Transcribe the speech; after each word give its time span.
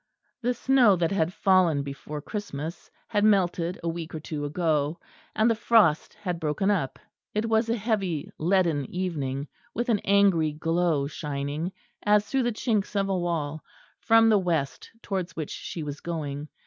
The 0.41 0.55
snow 0.55 0.95
that 0.95 1.11
had 1.11 1.31
fallen 1.31 1.83
before 1.83 2.23
Christmas, 2.23 2.89
had 3.07 3.23
melted 3.23 3.79
a 3.83 3.87
week 3.87 4.15
or 4.15 4.19
two 4.19 4.45
ago; 4.45 4.99
and 5.35 5.47
the 5.47 5.53
frost 5.53 6.15
had 6.15 6.39
broken 6.39 6.71
up; 6.71 6.97
it 7.35 7.45
was 7.47 7.69
a 7.69 7.77
heavy 7.77 8.31
leaden 8.39 8.87
evening, 8.87 9.47
with 9.75 9.89
an 9.89 9.99
angry 9.99 10.53
glow 10.53 11.05
shining, 11.05 11.71
as 12.01 12.25
through 12.25 12.45
chinks 12.53 12.99
of 12.99 13.09
a 13.09 13.15
wall, 13.15 13.61
from 13.99 14.27
the 14.29 14.39
west 14.39 14.89
towards 15.03 15.35
which 15.35 15.51
she 15.51 15.83
was 15.83 15.99
going. 16.01 16.47